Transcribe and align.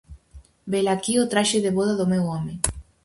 -Velaquí 0.67 1.13
o 1.23 1.29
traxe 1.31 1.57
de 1.65 1.71
voda 1.77 1.93
do 1.99 2.09
meu 2.11 2.23
home. 2.31 2.53